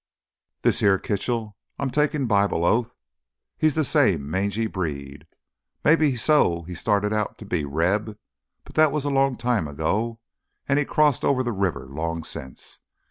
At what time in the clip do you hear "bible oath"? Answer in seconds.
2.25-2.95